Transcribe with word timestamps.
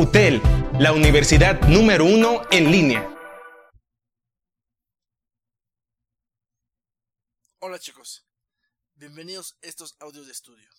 UTEL, 0.00 0.40
la 0.78 0.94
universidad 0.94 1.60
número 1.68 2.06
uno 2.06 2.40
en 2.50 2.72
línea. 2.72 3.06
Hola 7.58 7.78
chicos, 7.78 8.24
bienvenidos 8.94 9.58
a 9.62 9.66
estos 9.66 9.96
audios 10.00 10.24
de 10.24 10.32
estudio. 10.32 10.70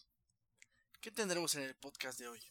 ¿Qué 1.01 1.11
tendremos 1.11 1.53
en 1.53 1.61
el 1.61 1.75
podcast 1.75 2.17
de 2.17 2.29
hoy? 2.29 2.41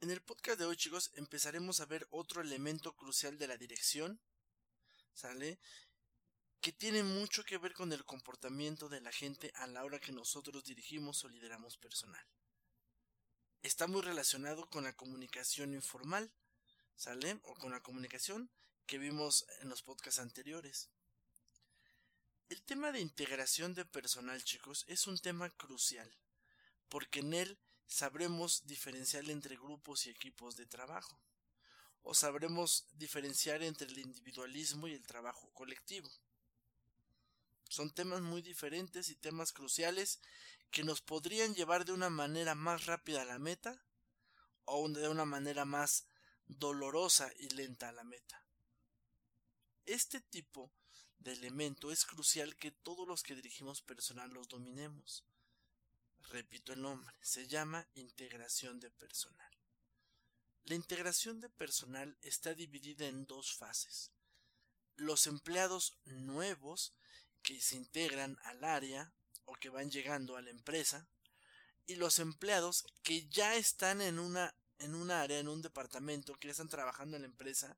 En 0.00 0.10
el 0.10 0.22
podcast 0.22 0.58
de 0.58 0.64
hoy 0.64 0.78
chicos 0.78 1.10
empezaremos 1.12 1.80
a 1.80 1.84
ver 1.84 2.08
otro 2.10 2.40
elemento 2.40 2.96
crucial 2.96 3.36
de 3.36 3.48
la 3.48 3.58
dirección, 3.58 4.18
¿sale? 5.12 5.58
Que 6.62 6.72
tiene 6.72 7.02
mucho 7.02 7.44
que 7.44 7.58
ver 7.58 7.74
con 7.74 7.92
el 7.92 8.06
comportamiento 8.06 8.88
de 8.88 9.02
la 9.02 9.12
gente 9.12 9.52
a 9.56 9.66
la 9.66 9.84
hora 9.84 10.00
que 10.00 10.12
nosotros 10.12 10.64
dirigimos 10.64 11.22
o 11.22 11.28
lideramos 11.28 11.76
personal 11.76 12.24
está 13.62 13.86
muy 13.86 14.02
relacionado 14.02 14.68
con 14.70 14.84
la 14.84 14.96
comunicación 14.96 15.74
informal, 15.74 16.32
¿sale? 16.96 17.38
O 17.44 17.54
con 17.54 17.72
la 17.72 17.82
comunicación 17.82 18.50
que 18.86 18.98
vimos 18.98 19.46
en 19.60 19.68
los 19.68 19.82
podcasts 19.82 20.20
anteriores. 20.20 20.88
El 22.48 22.62
tema 22.62 22.90
de 22.90 23.00
integración 23.00 23.74
de 23.74 23.84
personal, 23.84 24.42
chicos, 24.42 24.84
es 24.88 25.06
un 25.06 25.18
tema 25.18 25.50
crucial, 25.50 26.10
porque 26.88 27.20
en 27.20 27.34
él 27.34 27.58
sabremos 27.86 28.66
diferenciar 28.66 29.28
entre 29.30 29.56
grupos 29.56 30.06
y 30.06 30.10
equipos 30.10 30.56
de 30.56 30.66
trabajo, 30.66 31.20
o 32.02 32.14
sabremos 32.14 32.86
diferenciar 32.92 33.62
entre 33.62 33.86
el 33.86 33.98
individualismo 33.98 34.88
y 34.88 34.94
el 34.94 35.06
trabajo 35.06 35.50
colectivo. 35.52 36.10
Son 37.70 37.88
temas 37.88 38.20
muy 38.20 38.42
diferentes 38.42 39.10
y 39.10 39.14
temas 39.14 39.52
cruciales 39.52 40.18
que 40.72 40.82
nos 40.82 41.00
podrían 41.00 41.54
llevar 41.54 41.84
de 41.84 41.92
una 41.92 42.10
manera 42.10 42.56
más 42.56 42.86
rápida 42.86 43.22
a 43.22 43.24
la 43.24 43.38
meta 43.38 43.80
o 44.64 44.88
de 44.88 45.08
una 45.08 45.24
manera 45.24 45.64
más 45.64 46.04
dolorosa 46.48 47.30
y 47.38 47.48
lenta 47.50 47.88
a 47.88 47.92
la 47.92 48.02
meta. 48.02 48.44
Este 49.86 50.20
tipo 50.20 50.72
de 51.20 51.32
elemento 51.32 51.92
es 51.92 52.04
crucial 52.04 52.56
que 52.56 52.72
todos 52.72 53.06
los 53.06 53.22
que 53.22 53.36
dirigimos 53.36 53.82
personal 53.82 54.30
los 54.30 54.48
dominemos. 54.48 55.24
Repito 56.22 56.72
el 56.72 56.82
nombre, 56.82 57.14
se 57.20 57.46
llama 57.46 57.86
integración 57.94 58.80
de 58.80 58.90
personal. 58.90 59.52
La 60.64 60.74
integración 60.74 61.38
de 61.38 61.48
personal 61.48 62.18
está 62.22 62.52
dividida 62.52 63.06
en 63.06 63.26
dos 63.26 63.54
fases. 63.54 64.10
Los 64.96 65.28
empleados 65.28 66.00
nuevos 66.04 66.94
que 67.42 67.60
se 67.60 67.76
integran 67.76 68.38
al 68.44 68.64
área 68.64 69.12
o 69.44 69.54
que 69.54 69.68
van 69.68 69.90
llegando 69.90 70.36
a 70.36 70.42
la 70.42 70.50
empresa 70.50 71.06
y 71.86 71.96
los 71.96 72.18
empleados 72.18 72.86
que 73.02 73.28
ya 73.28 73.56
están 73.56 74.00
en 74.00 74.18
una 74.18 74.54
en 74.80 74.94
un 74.94 75.10
área, 75.10 75.38
en 75.38 75.48
un 75.48 75.60
departamento, 75.60 76.34
que 76.36 76.48
están 76.48 76.68
trabajando 76.68 77.16
en 77.16 77.22
la 77.22 77.28
empresa 77.28 77.76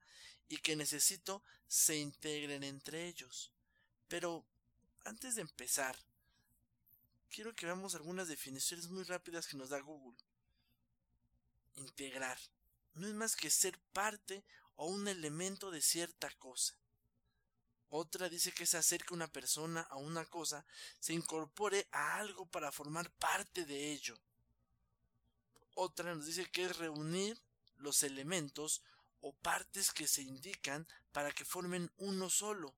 y 0.49 0.59
que 0.59 0.77
necesito 0.77 1.43
se 1.67 1.97
integren 1.97 2.63
entre 2.63 3.09
ellos. 3.09 3.53
Pero 4.07 4.47
antes 5.05 5.35
de 5.35 5.43
empezar, 5.43 5.97
quiero 7.29 7.55
que 7.55 7.67
veamos 7.67 7.95
algunas 7.95 8.29
definiciones 8.29 8.89
muy 8.89 9.03
rápidas 9.03 9.49
que 9.49 9.57
nos 9.57 9.71
da 9.71 9.81
Google. 9.81 10.17
Integrar 11.75 12.39
no 12.95 13.09
es 13.09 13.15
más 13.15 13.35
que 13.35 13.51
ser 13.51 13.79
parte 13.93 14.45
o 14.77 14.87
un 14.87 15.09
elemento 15.09 15.71
de 15.71 15.81
cierta 15.81 16.31
cosa. 16.39 16.79
Otra 17.95 18.31
dice 18.31 18.53
que 18.53 18.65
es 18.65 18.73
hacer 18.73 19.05
que 19.05 19.13
una 19.13 19.31
persona 19.31 19.87
o 19.91 19.99
una 19.99 20.25
cosa 20.25 20.65
se 20.99 21.13
incorpore 21.13 21.89
a 21.93 22.17
algo 22.17 22.47
para 22.47 22.73
formar 22.73 23.11
parte 23.11 23.67
de 23.67 23.93
ello. 23.93 24.19
Otra 25.75 26.15
nos 26.15 26.25
dice 26.25 26.51
que 26.51 26.65
es 26.65 26.79
reunir 26.79 27.39
los 27.77 28.03
elementos 28.03 28.81
o 29.21 29.35
partes 29.35 29.93
que 29.93 30.09
se 30.09 30.23
indican 30.23 30.89
para 31.13 31.33
que 31.33 31.45
formen 31.45 31.93
uno 31.99 32.31
solo. 32.31 32.75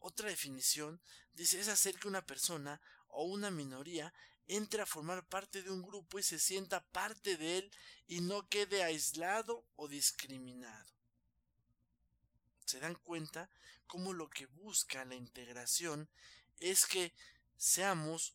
Otra 0.00 0.28
definición 0.28 1.00
dice 1.34 1.60
es 1.60 1.68
hacer 1.68 2.00
que 2.00 2.08
una 2.08 2.26
persona 2.26 2.80
o 3.06 3.26
una 3.26 3.52
minoría 3.52 4.12
entre 4.48 4.82
a 4.82 4.86
formar 4.86 5.24
parte 5.28 5.62
de 5.62 5.70
un 5.70 5.82
grupo 5.82 6.18
y 6.18 6.24
se 6.24 6.40
sienta 6.40 6.84
parte 6.86 7.36
de 7.36 7.58
él 7.58 7.70
y 8.08 8.22
no 8.22 8.48
quede 8.48 8.82
aislado 8.82 9.64
o 9.76 9.86
discriminado 9.86 10.97
se 12.68 12.80
dan 12.80 12.94
cuenta 12.96 13.48
cómo 13.86 14.12
lo 14.12 14.28
que 14.28 14.46
busca 14.46 15.04
la 15.06 15.14
integración 15.14 16.08
es 16.60 16.86
que 16.86 17.12
seamos 17.56 18.34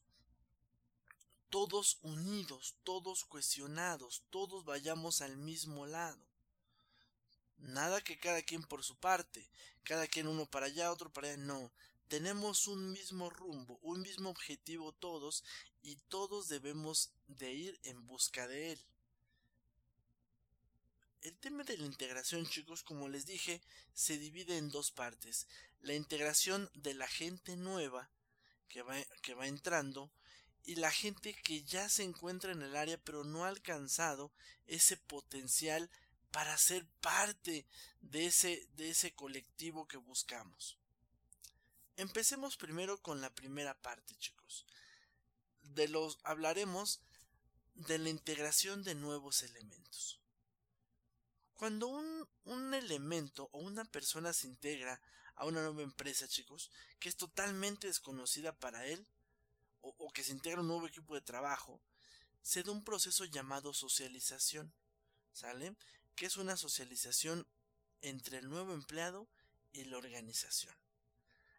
todos 1.50 2.00
unidos, 2.02 2.76
todos 2.84 3.26
cohesionados, 3.26 4.24
todos 4.32 4.66
vayamos 4.66 5.22
al 5.22 5.38
mismo 5.38 5.86
lado. 5.86 6.20
Nada 7.58 8.02
que 8.02 8.20
cada 8.20 8.42
quien 8.42 8.64
por 8.64 8.84
su 8.84 8.98
parte, 8.98 9.48
cada 9.84 10.08
quien 10.08 10.28
uno 10.28 10.48
para 10.48 10.66
allá, 10.66 10.92
otro 10.92 11.14
para 11.14 11.28
allá, 11.28 11.38
no. 11.38 11.72
Tenemos 12.08 12.68
un 12.68 12.92
mismo 12.92 13.30
rumbo, 13.30 13.78
un 13.84 14.02
mismo 14.02 14.32
objetivo 14.32 14.94
todos 14.94 15.44
y 15.84 15.96
todos 16.10 16.48
debemos 16.48 17.12
de 17.28 17.54
ir 17.54 17.80
en 17.84 18.06
busca 18.08 18.48
de 18.48 18.72
él. 18.72 18.86
Tema 21.44 21.66
de 21.66 21.78
la 21.78 21.86
integración, 21.86 22.48
chicos, 22.48 22.84
como 22.84 23.10
les 23.10 23.26
dije, 23.26 23.62
se 23.94 24.18
divide 24.18 24.58
en 24.58 24.70
dos 24.70 24.92
partes. 24.92 25.46
La 25.82 25.94
integración 25.94 26.72
de 26.74 26.94
la 26.94 27.06
gente 27.06 27.58
nueva 27.58 28.10
que 28.70 28.82
va, 28.82 28.96
que 29.22 29.34
va 29.34 29.48
entrando 29.48 30.10
y 30.64 30.76
la 30.76 30.90
gente 30.90 31.34
que 31.34 31.62
ya 31.64 31.90
se 31.90 32.04
encuentra 32.04 32.54
en 32.54 32.62
el 32.62 32.78
área 32.78 32.98
pero 32.98 33.26
no 33.26 33.44
ha 33.44 33.50
alcanzado 33.50 34.32
ese 34.68 34.96
potencial 34.96 35.90
para 36.32 36.58
ser 36.58 36.86
parte 37.02 37.66
de 38.00 38.28
ese, 38.28 38.66
de 38.78 38.92
ese 38.92 39.14
colectivo 39.14 39.86
que 39.86 39.98
buscamos. 39.98 40.78
Empecemos 41.98 42.56
primero 42.56 43.02
con 43.02 43.20
la 43.20 43.36
primera 43.36 43.74
parte, 43.74 44.16
chicos. 44.16 44.66
De 45.60 45.90
los 45.90 46.20
hablaremos 46.24 47.02
de 47.76 47.98
la 47.98 48.08
integración 48.08 48.86
de 48.86 48.96
nuevos 48.96 49.44
elementos. 49.44 50.23
Cuando 51.56 51.88
un, 51.88 52.28
un 52.46 52.74
elemento 52.74 53.50
o 53.52 53.60
una 53.60 53.86
persona 53.86 54.34
se 54.34 54.48
integra 54.48 55.00
a 55.36 55.46
una 55.46 55.62
nueva 55.62 55.84
empresa, 55.84 56.28
chicos, 56.28 56.72
que 57.00 57.10
es 57.10 57.16
totalmente 57.16 57.88
desconocida 57.88 58.58
para 58.58 58.86
él, 58.86 59.08
o, 59.82 59.94
o, 59.98 60.12
que 60.12 60.24
se 60.24 60.32
integra 60.32 60.60
a 60.60 60.62
un 60.62 60.68
nuevo 60.68 60.88
equipo 60.88 61.16
de 61.16 61.22
trabajo, 61.22 61.82
se 62.42 62.64
da 62.64 62.72
un 62.72 62.84
proceso 62.84 63.26
llamado 63.26 63.74
socialización, 63.74 64.74
¿sale? 65.32 65.76
Que 66.16 66.26
es 66.26 66.38
una 66.38 66.58
socialización 66.58 67.48
entre 68.02 68.38
el 68.38 68.50
nuevo 68.50 68.74
empleado 68.74 69.28
y 69.72 69.86
la 69.86 69.98
organización. 69.98 70.76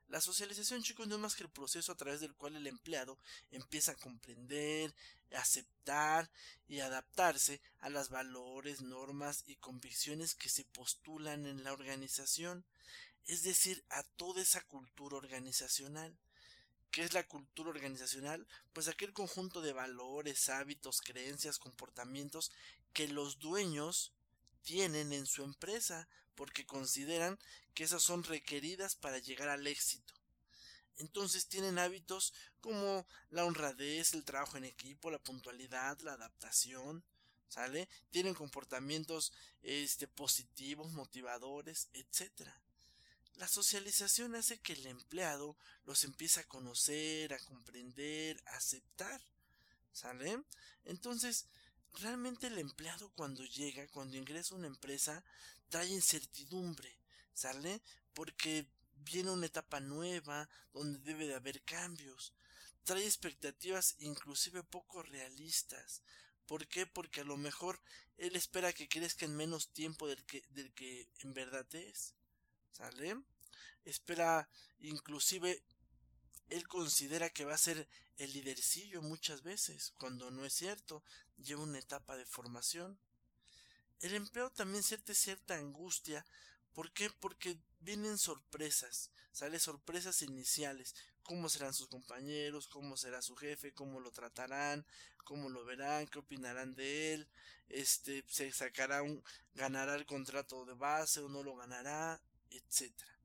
La 0.09 0.21
socialización, 0.21 0.83
chicos, 0.83 1.09
no 1.09 1.17
es 1.17 1.21
más 1.21 1.35
que 1.35 1.45
el 1.45 1.51
proceso 1.51 1.91
a 1.91 1.97
través 1.97 2.21
del 2.21 2.35
cual 2.35 2.57
el 2.57 2.67
empleado 2.67 3.19
empieza 3.51 3.93
a 3.93 3.97
comprender, 3.97 4.95
aceptar 5.35 6.31
y 6.69 6.81
adaptarse 6.81 7.61
a 7.81 7.89
las 7.89 8.11
valores, 8.11 8.83
normas 8.83 9.45
y 9.47 9.57
convicciones 9.57 10.35
que 10.35 10.49
se 10.49 10.65
postulan 10.65 11.47
en 11.47 11.65
la 11.65 11.73
organización, 11.73 12.65
es 13.27 13.43
decir, 13.43 13.85
a 13.89 14.03
toda 14.03 14.43
esa 14.43 14.61
cultura 14.63 15.17
organizacional. 15.17 16.17
¿Qué 16.91 17.03
es 17.03 17.13
la 17.13 17.27
cultura 17.27 17.71
organizacional? 17.71 18.47
Pues 18.73 18.87
aquel 18.87 19.13
conjunto 19.13 19.63
de 19.63 19.73
valores, 19.73 20.49
hábitos, 20.49 21.01
creencias, 21.01 21.59
comportamientos 21.59 22.53
que 22.93 23.09
los 23.09 23.41
dueños 23.41 24.13
tienen 24.63 25.13
en 25.13 25.27
su 25.27 25.43
empresa 25.43 26.07
porque 26.34 26.67
consideran 26.67 27.39
que 27.75 27.84
esas 27.84 28.03
son 28.03 28.22
requeridas 28.25 28.95
para 28.95 29.19
llegar 29.19 29.49
al 29.49 29.67
éxito. 29.67 30.15
Entonces 30.99 31.49
tienen 31.49 31.78
hábitos 31.78 32.33
como 32.61 33.06
la 33.31 33.45
honradez, 33.45 34.15
el 34.15 34.25
trabajo 34.25 34.56
en 34.56 34.65
equipo, 34.65 35.11
la 35.11 35.19
puntualidad, 35.19 35.99
la 36.00 36.12
adaptación, 36.12 37.05
¿sale? 37.49 37.89
Tienen 38.11 38.34
comportamientos 38.34 39.32
este 39.62 40.06
positivos, 40.06 40.93
motivadores, 40.93 41.88
etcétera. 41.93 42.61
La 43.37 43.49
socialización 43.49 44.37
hace 44.37 44.61
que 44.61 44.75
el 44.75 44.87
empleado 44.87 45.56
los 45.85 46.05
empiece 46.05 46.41
a 46.41 46.44
conocer, 46.44 47.35
a 47.35 47.38
comprender, 47.41 48.41
a 48.47 48.56
aceptar, 48.56 49.20
¿sale? 49.93 50.41
Entonces, 50.85 51.47
realmente 52.00 52.46
el 52.49 52.58
empleado 52.58 53.11
cuando 53.11 53.44
llega, 53.44 53.87
cuando 53.88 54.17
ingresa 54.17 54.55
a 54.55 54.58
una 54.58 54.67
empresa, 54.67 55.25
trae 55.69 55.88
incertidumbre, 55.88 56.96
¿sale? 57.32 57.81
Porque 58.12 58.67
viene 58.96 59.31
una 59.31 59.46
etapa 59.46 59.81
nueva 59.81 60.49
donde 60.73 60.99
debe 61.00 61.26
de 61.26 61.35
haber 61.35 61.62
cambios. 61.62 62.35
Trae 62.85 63.05
expectativas 63.05 63.96
inclusive 63.99 64.62
poco 64.62 65.02
realistas. 65.02 66.02
¿Por 66.46 66.67
qué? 66.67 66.87
Porque 66.87 67.23
a 67.23 67.25
lo 67.25 67.37
mejor 67.37 67.81
él 68.19 68.37
espera 68.37 68.73
que 68.73 68.88
crezca 68.88 69.25
en 69.25 69.37
menos 69.37 69.69
tiempo 69.69 70.06
del 70.06 70.25
que, 70.25 70.43
del 70.50 70.73
que 70.75 71.08
en 71.20 71.32
verdad 71.32 71.67
es. 71.75 72.14
¿Sale? 72.73 73.17
Espera 73.85 74.49
inclusive 74.81 75.62
él 76.49 76.67
considera 76.69 77.31
que 77.31 77.44
va 77.44 77.55
a 77.55 77.58
ser 77.58 77.88
el 78.17 78.32
lidercillo 78.32 79.02
muchas 79.02 79.43
veces, 79.43 79.93
cuando 79.99 80.31
no 80.31 80.44
es 80.44 80.52
cierto, 80.52 81.02
lleva 81.37 81.62
una 81.62 81.79
etapa 81.79 82.17
de 82.17 82.26
formación. 82.26 82.99
El 84.00 84.14
empleado 84.14 84.50
también 84.50 84.82
siente 84.82 85.14
cierta 85.14 85.56
angustia. 85.56 86.26
¿Por 86.73 86.93
qué? 86.93 87.11
Porque 87.11 87.58
vienen 87.81 88.19
sorpresas, 88.19 89.11
sale 89.32 89.58
sorpresas 89.58 90.23
iniciales, 90.23 90.94
cómo 91.23 91.49
serán 91.49 91.73
sus 91.73 91.88
compañeros, 91.88 92.69
cómo 92.69 92.97
será 92.97 93.23
su 93.23 93.37
jefe, 93.37 93.73
cómo 93.73 94.00
lo 94.00 94.11
tratarán, 94.11 94.85
cómo 95.25 95.49
lo 95.49 95.64
verán, 95.64 96.06
qué 96.06 96.19
opinarán 96.19 96.75
de 96.75 97.14
él, 97.14 97.29
este 97.69 98.25
se 98.29 98.52
sacará 98.52 99.02
un 99.02 99.23
ganará 99.55 99.94
el 99.94 100.06
contrato 100.06 100.64
de 100.67 100.75
base 100.75 101.20
o 101.20 101.29
no 101.29 101.43
lo 101.43 101.56
ganará, 101.56 102.20
etcétera. 102.50 103.19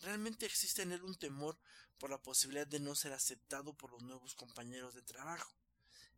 Realmente 0.00 0.46
existe 0.46 0.82
en 0.82 0.92
él 0.92 1.02
un 1.02 1.14
temor 1.14 1.58
por 1.98 2.10
la 2.10 2.22
posibilidad 2.22 2.66
de 2.66 2.80
no 2.80 2.94
ser 2.94 3.12
aceptado 3.12 3.74
por 3.74 3.90
los 3.90 4.02
nuevos 4.02 4.34
compañeros 4.34 4.94
de 4.94 5.02
trabajo. 5.02 5.52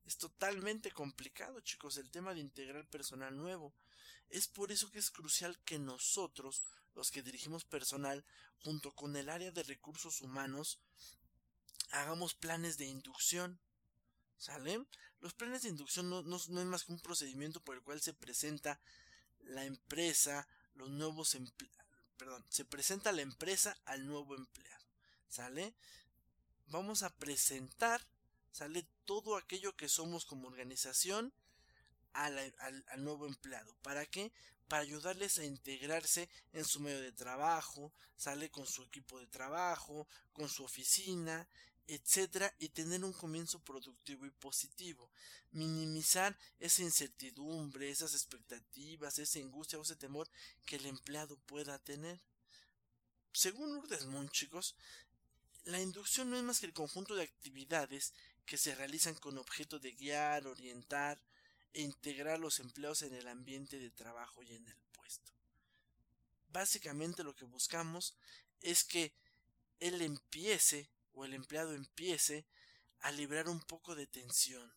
Es 0.07 0.17
totalmente 0.17 0.91
complicado, 0.93 1.61
chicos, 1.61 1.97
el 1.97 2.11
tema 2.11 2.33
de 2.33 2.41
integrar 2.41 2.87
personal 2.89 3.37
nuevo. 3.37 3.75
Es 4.31 4.47
por 4.47 4.73
eso 4.73 4.91
que 4.91 4.99
es 4.99 5.11
crucial 5.11 5.59
que 5.65 5.79
nosotros, 5.79 6.63
los 6.95 7.11
que 7.11 7.23
dirigimos 7.23 7.65
personal, 7.65 8.25
junto 8.59 8.95
con 8.95 9.17
el 9.17 9.29
área 9.29 9.51
de 9.51 9.63
recursos 9.65 10.21
humanos, 10.21 10.79
hagamos 11.91 12.35
planes 12.35 12.79
de 12.79 12.87
inducción. 12.87 13.59
¿Sale? 14.39 14.85
Los 15.21 15.35
planes 15.35 15.63
de 15.63 15.71
inducción 15.71 16.11
no, 16.11 16.23
no, 16.23 16.37
es 16.37 16.49
más 16.49 16.85
que 16.85 16.93
un 16.93 17.01
procedimiento 17.01 17.61
por 17.61 17.75
el 17.75 17.83
cual 17.83 18.01
se 18.01 18.13
presenta 18.13 18.81
la 19.41 19.65
empresa, 19.65 20.47
los 20.75 20.91
nuevos 20.91 21.37
perdón, 22.17 22.45
se 22.49 22.65
presenta 22.65 23.13
la 23.13 23.23
empresa 23.23 23.77
al 23.87 24.07
nuevo 24.07 24.35
empleado. 24.35 24.86
¿Sale? 25.29 25.75
Vamos 26.69 27.03
a 27.03 27.11
presentar, 27.11 28.07
¿sale? 28.51 28.87
Todo 29.05 29.37
aquello 29.37 29.77
que 29.77 29.89
somos 29.89 30.25
como 30.25 30.49
organización 30.49 31.33
al, 32.13 32.55
al, 32.59 33.05
nuevo 33.05 33.27
empleado. 33.27 33.77
¿Para 33.83 34.07
qué? 34.07 34.33
Para 34.69 34.83
ayudarles 34.83 35.39
a 35.39 35.45
integrarse 35.45 36.29
en 36.53 36.65
su 36.65 36.81
medio 36.81 37.01
de 37.01 37.13
trabajo, 37.13 37.93
sale 38.17 38.51
con 38.51 38.67
su 38.67 38.83
equipo 38.83 39.21
de 39.21 39.27
trabajo, 39.27 40.09
con 40.33 40.49
su 40.49 40.65
oficina, 40.65 41.47
etcétera, 41.87 42.53
y 42.59 42.71
tener 42.71 43.05
un 43.05 43.13
comienzo 43.13 43.61
productivo 43.61 44.27
y 44.27 44.31
positivo. 44.31 45.11
Minimizar 45.53 46.37
esa 46.59 46.83
incertidumbre, 46.83 47.91
esas 47.91 48.15
expectativas, 48.15 49.19
esa 49.19 49.39
angustia 49.39 49.79
o 49.79 49.83
ese 49.83 49.97
temor 49.97 50.29
que 50.65 50.77
el 50.77 50.87
empleado 50.87 51.37
pueda 51.47 51.79
tener. 51.79 52.21
Según 53.33 53.77
Urdesmund, 53.77 54.31
chicos, 54.31 54.75
la 55.67 55.81
inducción 55.81 56.31
no 56.31 56.37
es 56.37 56.45
más 56.45 56.61
que 56.61 56.67
el 56.67 56.73
conjunto 56.73 57.17
de 57.17 57.25
actividades 57.25 58.15
que 58.47 58.57
se 58.57 58.75
realizan 58.77 59.17
con 59.17 59.37
objeto 59.37 59.81
de 59.81 59.93
guiar, 59.93 60.47
orientar 60.47 61.21
e 61.73 61.83
integrar 61.83 62.39
los 62.39 62.61
empleados 62.61 63.03
en 63.03 63.13
el 63.15 63.27
ambiente 63.27 63.81
de 63.81 63.91
trabajo 63.91 64.45
y 64.45 64.55
en 64.55 64.67
el 64.67 64.77
puesto. 64.93 65.33
Básicamente 66.51 67.25
lo 67.25 67.35
que 67.35 67.45
buscamos 67.45 68.17
es 68.63 68.85
que 68.85 69.13
él 69.81 70.01
empiece 70.03 70.89
o 71.13 71.25
el 71.25 71.35
empleado 71.35 71.75
empiece 71.75 72.47
a 73.01 73.11
librar 73.11 73.49
un 73.49 73.61
poco 73.61 73.97
de 73.97 74.07
tensión, 74.07 74.73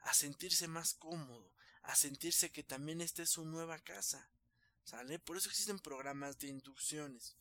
a 0.00 0.12
sentirse 0.12 0.66
más 0.66 0.94
cómodo, 0.94 1.54
a 1.82 1.94
sentirse 1.94 2.50
que 2.50 2.64
también 2.64 3.00
esta 3.00 3.22
es 3.22 3.30
su 3.30 3.44
nueva 3.44 3.78
casa. 3.78 4.28
¿Sale? 4.82 5.20
Por 5.20 5.36
eso 5.36 5.48
existen 5.48 5.78
programas 5.78 6.40
de 6.40 6.48
inducciones. 6.48 7.36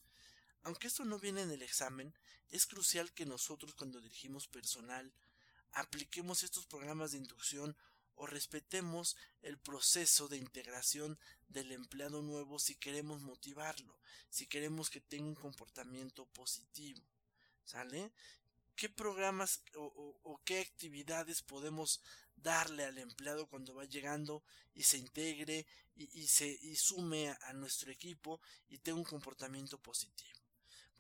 Aunque 0.64 0.88
esto 0.88 1.06
no 1.06 1.20
viene 1.20 1.42
en 1.42 1.52
el 1.52 1.62
examen, 1.64 2.14
es 2.50 2.66
crucial 2.66 3.12
que 3.14 3.26
nosotros 3.26 3.74
cuando 3.74 4.02
dirigimos 4.02 4.48
personal 4.48 5.12
apliquemos 5.72 6.44
estos 6.44 6.66
programas 6.66 7.12
de 7.12 7.18
inducción 7.18 7.76
o 8.16 8.28
respetemos 8.28 9.16
el 9.42 9.58
proceso 9.58 10.28
de 10.28 10.38
integración 10.38 11.18
del 11.48 11.72
empleado 11.72 12.22
nuevo 12.22 12.60
si 12.60 12.76
queremos 12.76 13.22
motivarlo, 13.22 13.98
si 14.30 14.46
queremos 14.46 14.90
que 14.90 15.02
tenga 15.02 15.30
un 15.30 15.36
comportamiento 15.36 16.26
positivo. 16.28 17.02
¿Sale? 17.64 18.12
¿Qué 18.76 18.90
programas 18.90 19.64
o, 19.76 20.42
qué 20.46 20.60
actividades 20.60 21.42
podemos 21.42 22.02
darle 22.36 22.86
al 22.86 22.98
empleado 22.98 23.48
cuando 23.48 23.74
va 23.74 23.86
llegando 23.86 24.44
y 24.74 24.84
se 24.84 24.98
integre 24.98 25.66
y, 25.96 26.28
se 26.28 26.48
y 26.48 26.76
sume 26.76 27.30
a 27.30 27.54
nuestro 27.54 27.92
equipo 27.92 28.42
y 28.70 28.80
tenga 28.80 29.00
un 29.00 29.06
comportamiento 29.06 29.78
positivo? 29.80 30.41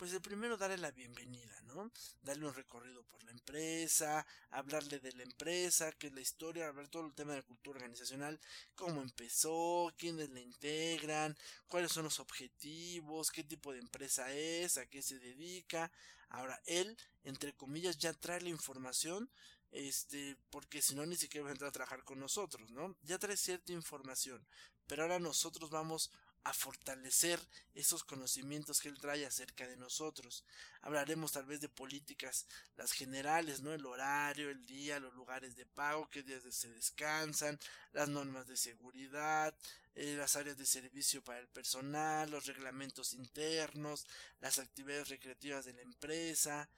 Pues 0.01 0.13
el 0.13 0.21
primero 0.21 0.57
darle 0.57 0.79
la 0.79 0.89
bienvenida, 0.89 1.61
¿no? 1.65 1.91
Darle 2.23 2.47
un 2.47 2.55
recorrido 2.55 3.03
por 3.03 3.23
la 3.23 3.29
empresa, 3.29 4.25
hablarle 4.49 4.99
de 4.99 5.11
la 5.11 5.21
empresa, 5.21 5.91
qué 5.91 6.07
es 6.07 6.13
la 6.13 6.21
historia, 6.21 6.67
hablar 6.67 6.87
todo 6.87 7.05
el 7.05 7.13
tema 7.13 7.35
de 7.35 7.43
cultura 7.43 7.77
organizacional, 7.77 8.39
cómo 8.73 9.03
empezó, 9.03 9.93
quiénes 9.99 10.31
la 10.31 10.39
integran, 10.39 11.37
cuáles 11.67 11.91
son 11.91 12.05
los 12.05 12.19
objetivos, 12.19 13.29
qué 13.29 13.43
tipo 13.43 13.73
de 13.73 13.77
empresa 13.77 14.33
es, 14.33 14.77
a 14.77 14.87
qué 14.87 15.03
se 15.03 15.19
dedica. 15.19 15.91
Ahora, 16.29 16.59
él, 16.65 16.97
entre 17.23 17.53
comillas, 17.53 17.99
ya 17.99 18.11
trae 18.11 18.41
la 18.41 18.49
información 18.49 19.29
este, 19.69 20.35
porque 20.49 20.81
si 20.81 20.95
no 20.95 21.05
ni 21.05 21.15
siquiera 21.15 21.43
va 21.43 21.49
a 21.51 21.53
entrar 21.53 21.69
a 21.69 21.73
trabajar 21.73 22.03
con 22.03 22.19
nosotros, 22.19 22.71
¿no? 22.71 22.97
Ya 23.03 23.19
trae 23.19 23.37
cierta 23.37 23.71
información, 23.71 24.43
pero 24.87 25.03
ahora 25.03 25.19
nosotros 25.19 25.69
vamos 25.69 26.09
a 26.43 26.53
fortalecer 26.53 27.39
esos 27.75 28.03
conocimientos 28.03 28.81
que 28.81 28.89
él 28.89 28.99
trae 28.99 29.25
acerca 29.25 29.67
de 29.67 29.77
nosotros. 29.77 30.43
Hablaremos 30.81 31.31
tal 31.31 31.45
vez 31.45 31.61
de 31.61 31.69
políticas, 31.69 32.47
las 32.77 32.93
generales, 32.93 33.61
¿no? 33.61 33.73
El 33.73 33.85
horario, 33.85 34.49
el 34.49 34.65
día, 34.65 34.99
los 34.99 35.13
lugares 35.13 35.55
de 35.55 35.65
pago, 35.65 36.09
qué 36.09 36.23
días 36.23 36.43
se 36.49 36.69
descansan, 36.69 37.59
las 37.93 38.09
normas 38.09 38.47
de 38.47 38.57
seguridad, 38.57 39.55
eh, 39.93 40.15
las 40.17 40.35
áreas 40.35 40.57
de 40.57 40.65
servicio 40.65 41.23
para 41.23 41.39
el 41.39 41.47
personal, 41.47 42.31
los 42.31 42.47
reglamentos 42.47 43.13
internos, 43.13 44.07
las 44.39 44.57
actividades 44.57 45.09
recreativas 45.09 45.65
de 45.65 45.73
la 45.73 45.81
empresa. 45.81 46.69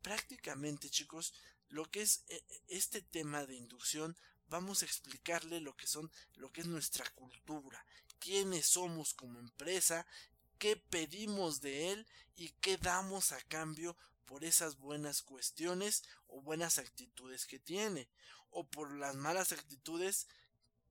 Prácticamente, 0.00 0.88
chicos, 0.88 1.34
lo 1.68 1.84
que 1.90 2.02
es 2.02 2.24
eh, 2.28 2.42
este 2.68 3.02
tema 3.02 3.44
de 3.44 3.56
inducción 3.56 4.16
vamos 4.48 4.82
a 4.82 4.86
explicarle 4.86 5.60
lo 5.60 5.76
que 5.76 5.86
son 5.86 6.10
lo 6.34 6.50
que 6.50 6.62
es 6.62 6.66
nuestra 6.66 7.08
cultura 7.10 7.84
quiénes 8.20 8.66
somos 8.66 9.14
como 9.14 9.38
empresa, 9.38 10.06
qué 10.58 10.76
pedimos 10.76 11.60
de 11.60 11.90
él 11.90 12.06
y 12.36 12.50
qué 12.60 12.76
damos 12.76 13.32
a 13.32 13.40
cambio 13.42 13.96
por 14.26 14.44
esas 14.44 14.78
buenas 14.78 15.22
cuestiones 15.22 16.04
o 16.28 16.40
buenas 16.40 16.78
actitudes 16.78 17.46
que 17.46 17.58
tiene, 17.58 18.08
o 18.50 18.68
por 18.68 18.94
las 18.94 19.16
malas 19.16 19.50
actitudes, 19.50 20.28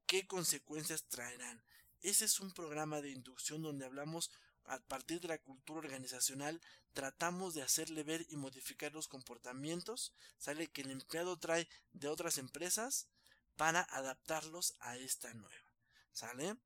qué 0.06 0.28
consecuencias 0.28 1.04
traerán. 1.08 1.64
Ese 2.02 2.26
es 2.26 2.40
un 2.40 2.52
programa 2.52 3.00
de 3.00 3.12
inducción 3.12 3.62
donde 3.62 3.86
hablamos 3.86 4.32
a 4.66 4.80
partir 4.80 5.22
de 5.22 5.30
la 5.30 5.38
cultura 5.38 5.80
organizacional, 5.80 6.62
tratamos 6.94 7.54
de 7.54 7.62
hacerle 7.62 8.04
ver 8.04 8.26
y 8.30 8.36
modificar 8.36 8.92
los 8.94 9.08
comportamientos, 9.08 10.14
sale 10.38 10.68
que 10.68 10.82
el 10.82 10.92
empleado 10.92 11.38
trae 11.38 11.68
de 11.94 12.08
otras 12.08 12.38
empresas 12.38 13.08
para 13.56 13.82
adaptarlos 13.82 14.76
a 14.80 14.98
esta 14.98 15.34
nueva. 15.34 15.74
¿Sale? 16.12 16.58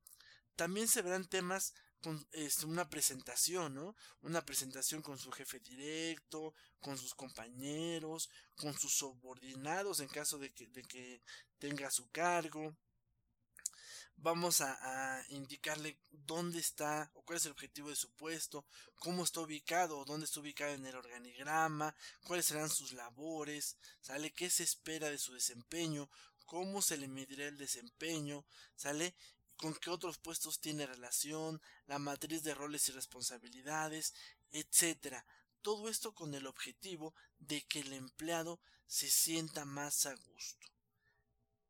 También 0.55 0.87
se 0.87 1.01
verán 1.01 1.27
temas 1.27 1.73
con 2.03 2.27
este, 2.33 2.65
una 2.65 2.89
presentación, 2.89 3.75
¿no? 3.75 3.95
Una 4.21 4.45
presentación 4.45 5.01
con 5.01 5.17
su 5.17 5.31
jefe 5.31 5.59
directo, 5.61 6.53
con 6.81 6.97
sus 6.97 7.15
compañeros, 7.15 8.29
con 8.55 8.77
sus 8.77 8.93
subordinados 8.93 10.01
en 10.01 10.09
caso 10.09 10.37
de 10.37 10.51
que, 10.53 11.21
tenga 11.57 11.89
su 11.89 12.09
cargo. 12.09 12.75
Vamos 14.17 14.59
a, 14.59 14.77
a, 15.17 15.25
indicarle 15.29 15.97
dónde 16.11 16.59
está 16.59 17.09
o 17.13 17.23
cuál 17.23 17.37
es 17.37 17.45
el 17.45 17.53
objetivo 17.53 17.89
de 17.89 17.95
su 17.95 18.11
puesto, 18.11 18.65
cómo 18.99 19.23
está 19.23 19.39
ubicado 19.39 19.97
o 19.97 20.05
dónde 20.05 20.25
está 20.25 20.41
ubicado 20.41 20.73
en 20.73 20.85
el 20.85 20.95
organigrama, 20.95 21.95
cuáles 22.25 22.45
serán 22.45 22.69
sus 22.69 22.91
labores, 22.91 23.77
sale 24.01 24.33
qué 24.33 24.49
se 24.49 24.63
espera 24.63 25.09
de 25.09 25.17
su 25.17 25.33
desempeño, 25.33 26.09
cómo 26.45 26.81
se 26.81 26.97
le 26.97 27.07
medirá 27.07 27.47
el 27.47 27.57
desempeño, 27.57 28.45
sale 28.75 29.15
con 29.57 29.73
qué 29.75 29.89
otros 29.89 30.17
puestos 30.17 30.59
tiene 30.59 30.85
relación, 30.85 31.61
la 31.85 31.99
matriz 31.99 32.43
de 32.43 32.53
roles 32.53 32.89
y 32.89 32.91
responsabilidades, 32.91 34.13
etc. 34.51 35.23
Todo 35.61 35.89
esto 35.89 36.13
con 36.13 36.33
el 36.33 36.47
objetivo 36.47 37.13
de 37.39 37.61
que 37.63 37.79
el 37.79 37.93
empleado 37.93 38.59
se 38.87 39.09
sienta 39.09 39.65
más 39.65 40.05
a 40.05 40.15
gusto. 40.15 40.67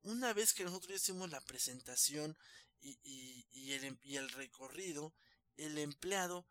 Una 0.04 0.34
vez 0.34 0.54
que 0.54 0.64
nosotros 0.64 1.02
hicimos 1.02 1.30
la 1.30 1.42
presentación 1.42 2.38
y, 2.82 3.72
el, 3.72 3.86
em, 3.86 3.98
el 4.04 4.30
recorrido, 4.32 5.14
el 5.56 5.78
empleado 5.78 6.46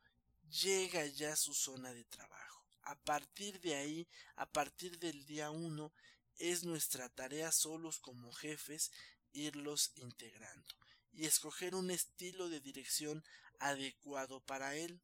llega 0.48 1.04
ya 1.06 1.32
a 1.32 1.36
su 1.36 1.52
zona 1.52 1.92
de 1.92 2.04
trabajo. 2.04 2.64
A 2.82 2.98
partir 2.98 3.60
de 3.60 3.74
ahí, 3.74 4.08
a 4.36 4.50
partir 4.50 4.98
del 4.98 5.26
día 5.26 5.50
uno, 5.50 5.92
es 6.36 6.64
nuestra 6.64 7.08
tarea 7.10 7.52
solos 7.52 7.98
como 7.98 8.32
jefes 8.32 8.90
irlos 9.32 9.92
integrando 9.96 10.82
y 11.12 11.26
escoger 11.26 11.74
un 11.74 11.90
estilo 11.90 12.48
de 12.48 12.60
dirección 12.60 13.24
adecuado 13.58 14.40
para 14.40 14.76
él. 14.76 15.00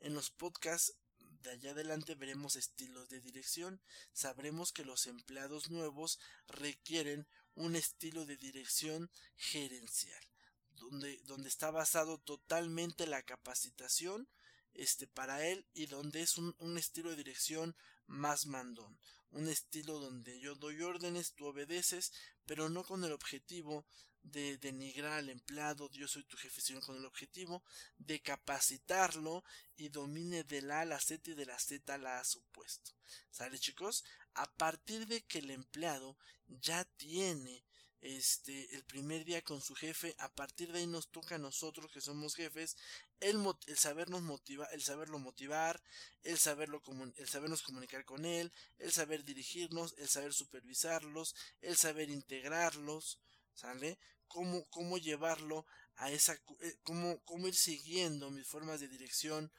En 0.00 0.14
los 0.14 0.30
podcasts 0.30 0.94
de 1.42 1.50
allá 1.50 1.70
adelante 1.70 2.14
veremos 2.14 2.56
estilos 2.56 3.08
de 3.08 3.20
dirección. 3.20 3.80
Sabremos 4.12 4.72
que 4.72 4.84
los 4.84 5.06
empleados 5.06 5.70
nuevos 5.70 6.18
requieren 6.46 7.26
un 7.54 7.76
estilo 7.76 8.26
de 8.26 8.36
dirección 8.36 9.10
gerencial, 9.36 10.22
donde, 10.70 11.18
donde 11.24 11.48
está 11.48 11.70
basado 11.70 12.18
totalmente 12.18 13.06
la 13.06 13.22
capacitación 13.22 14.28
este, 14.74 15.06
para 15.06 15.46
él 15.46 15.66
y 15.74 15.86
donde 15.86 16.22
es 16.22 16.38
un, 16.38 16.54
un 16.58 16.78
estilo 16.78 17.10
de 17.10 17.16
dirección 17.16 17.76
más 18.06 18.46
mandón, 18.46 18.98
un 19.30 19.48
estilo 19.48 19.98
donde 19.98 20.40
yo 20.40 20.54
doy 20.54 20.82
órdenes, 20.82 21.34
tú 21.34 21.46
obedeces, 21.46 22.12
pero 22.46 22.68
no 22.68 22.84
con 22.84 23.04
el 23.04 23.12
objetivo 23.12 23.86
de 24.22 24.58
denigrar 24.58 25.12
al 25.12 25.28
empleado, 25.28 25.90
yo 25.92 26.08
soy 26.08 26.24
tu 26.24 26.36
jefe, 26.36 26.60
sino 26.60 26.80
con 26.80 26.96
el 26.96 27.04
objetivo 27.04 27.62
de 27.98 28.20
capacitarlo 28.20 29.44
y 29.76 29.88
domine 29.88 30.44
de 30.44 30.62
la 30.62 30.78
A 30.78 30.80
a 30.82 30.84
la 30.84 31.00
Z 31.00 31.30
y 31.30 31.34
de 31.34 31.46
la 31.46 31.58
Z 31.58 31.94
a 31.94 31.98
la 31.98 32.20
A 32.20 32.24
su 32.24 32.42
puesto. 32.46 32.92
¿Sale 33.30 33.58
chicos? 33.58 34.04
A 34.34 34.50
partir 34.54 35.06
de 35.06 35.24
que 35.24 35.38
el 35.38 35.50
empleado 35.50 36.18
ya 36.46 36.84
tiene 36.96 37.67
este 38.00 38.74
el 38.74 38.84
primer 38.84 39.24
día 39.24 39.42
con 39.42 39.60
su 39.60 39.74
jefe, 39.74 40.14
a 40.18 40.28
partir 40.28 40.72
de 40.72 40.80
ahí 40.80 40.86
nos 40.86 41.10
toca 41.10 41.34
a 41.34 41.38
nosotros 41.38 41.90
que 41.92 42.00
somos 42.00 42.34
jefes 42.34 42.76
el, 43.20 43.38
el 43.66 43.78
sabernos 43.78 44.22
motivar, 44.22 44.68
el 44.72 44.82
saberlo 44.82 45.18
motivar, 45.18 45.82
el 46.22 46.38
saberlo 46.38 46.82
el 47.16 47.28
sabernos 47.28 47.62
comunicar 47.62 48.04
con 48.04 48.24
él, 48.24 48.52
el 48.78 48.92
saber 48.92 49.24
dirigirnos, 49.24 49.94
el 49.98 50.08
saber 50.08 50.32
supervisarlos, 50.32 51.34
el 51.60 51.76
saber 51.76 52.10
integrarlos, 52.10 53.18
¿sale? 53.54 53.98
Cómo, 54.28 54.66
cómo 54.68 54.98
llevarlo 54.98 55.66
a 55.96 56.10
esa, 56.10 56.34
eh, 56.60 56.76
cómo, 56.82 57.20
cómo 57.24 57.48
ir 57.48 57.54
siguiendo 57.54 58.30
mis 58.30 58.46
formas 58.46 58.78
de 58.80 58.88
dirección, 58.88 59.50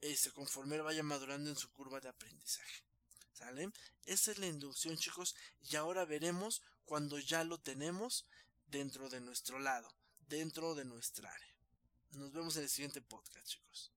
este, 0.00 0.30
conforme 0.30 0.76
él 0.76 0.82
vaya 0.82 1.02
madurando 1.02 1.50
en 1.50 1.56
su 1.56 1.70
curva 1.72 2.00
de 2.00 2.08
aprendizaje. 2.08 2.85
¿Sale? 3.36 3.70
Esa 4.06 4.30
es 4.30 4.38
la 4.38 4.46
inducción, 4.46 4.96
chicos, 4.96 5.36
y 5.68 5.76
ahora 5.76 6.06
veremos 6.06 6.62
cuando 6.86 7.18
ya 7.18 7.44
lo 7.44 7.58
tenemos 7.58 8.24
dentro 8.66 9.10
de 9.10 9.20
nuestro 9.20 9.58
lado, 9.58 9.92
dentro 10.26 10.74
de 10.74 10.86
nuestra 10.86 11.30
área. 11.30 11.54
Nos 12.12 12.32
vemos 12.32 12.56
en 12.56 12.62
el 12.62 12.70
siguiente 12.70 13.02
podcast, 13.02 13.46
chicos. 13.46 13.92